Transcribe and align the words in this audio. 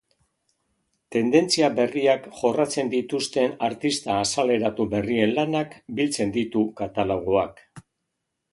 Tendentzia 1.15 1.67
berriak 1.79 2.25
jorratzen 2.39 2.89
dituzten 2.95 3.53
artista 3.69 4.15
azaleratu 4.23 4.89
berrien 4.97 5.37
lanak 5.37 5.79
biltzen 6.01 6.35
ditu 6.41 6.65
katalogoak. 6.83 7.65